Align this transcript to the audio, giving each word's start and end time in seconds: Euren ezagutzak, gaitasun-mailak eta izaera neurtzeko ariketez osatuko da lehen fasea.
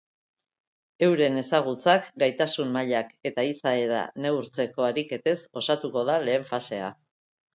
Euren 1.07 1.35
ezagutzak, 1.41 2.07
gaitasun-mailak 2.23 3.11
eta 3.31 3.45
izaera 3.49 4.01
neurtzeko 4.25 4.87
ariketez 4.89 5.37
osatuko 5.63 6.07
da 6.11 6.19
lehen 6.27 6.49
fasea. 6.53 6.89